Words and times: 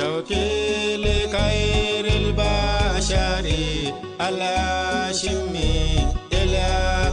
شوقي 0.00 0.96
لخير 0.96 2.04
البشر. 2.20 3.46
الهاشمي 4.20 6.08
إلى 6.32 6.68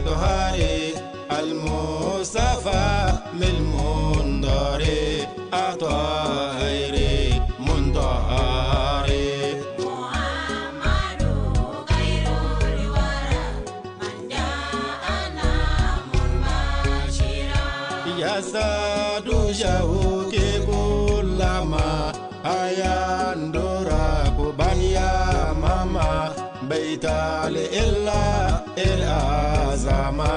طهاري. 0.05 0.93
المصطفى 1.39 3.13
من 3.33 3.43
المنظر 3.43 4.81
أطهر 5.53 6.95
منظر 7.59 9.07
محمد 9.79 11.21
خير 11.91 12.27
الورى. 12.73 13.47
من 14.01 14.17
جاءنا 14.31 15.53
مبشرا 16.13 17.67
يزداد 18.19 19.27
شوقي 19.61 20.47
aya 22.47 23.35
ndora 23.35 24.31
kubania 24.37 25.09
mama 25.61 26.07
beitale 26.69 27.63
ella 27.83 28.63
el 28.75 29.03
azama 29.03 30.31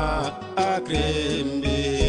akrimbi. 0.57 2.00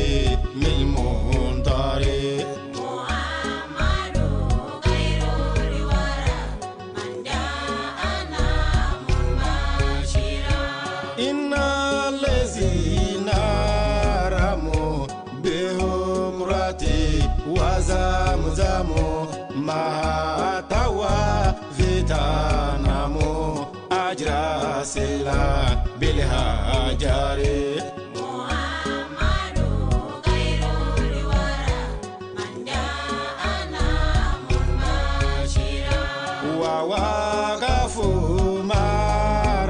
خير 30.25 30.61
الورى 30.97 31.78
من 32.38 32.66
جاءنا 32.66 33.89
مبشرا 34.50 36.06
ووقفوا 36.59 38.63
ما 38.63 38.89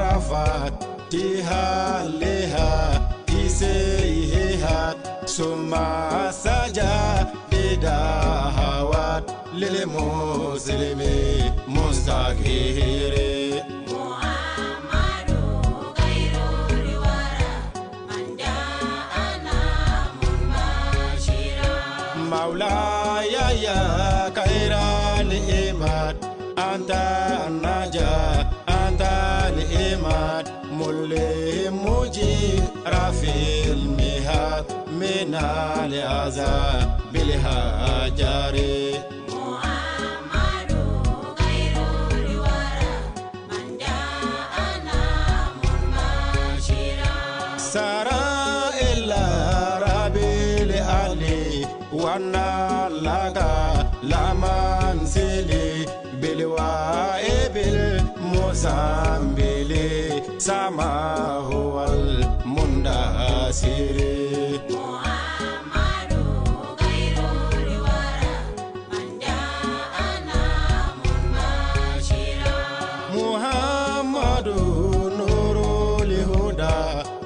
رفعت 0.00 0.84
تهالها 1.10 2.72
تسيهات 3.26 4.96
ثم 5.28 5.76
سجد 6.30 7.26
هوات 7.50 8.11
للمسلم 9.54 11.00
مستغير 11.68 13.14
محمد 13.88 15.30
خير 15.98 16.34
الورى 16.70 17.54
من 18.08 18.36
جاءنا 18.36 19.60
مبشرا 20.22 21.74
مولاي 22.30 23.32
يا 23.62 24.32
خير 24.36 24.72
الإيمان 25.20 26.16
أنت 26.58 26.90
النجاة 27.48 28.46
أنت 28.68 29.02
الإيمان. 29.48 30.44
ملهم 30.72 31.74
مجيب 31.86 32.64
رفي 32.86 33.72
المهاد 33.72 34.64
من 34.88 35.34
العذاب 35.84 37.00
بالهجر. 37.12 38.54
سرى 47.72 48.24
إلا 48.92 49.24
ربي 49.86 50.64
لمن 54.02 55.06
سيلي 55.06 55.86
بالوائب 56.20 57.56
المسامبلي 57.56 59.41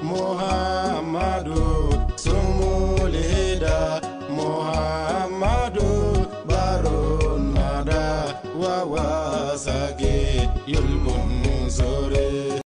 muhammadu 0.09 1.63
sumul 2.25 3.15
hida 3.29 3.79
muhammadu 4.37 5.89
barun 6.49 7.43
nada 7.57 8.05
wa 8.61 8.75
wasage 8.93 10.17
yulkun 10.73 11.27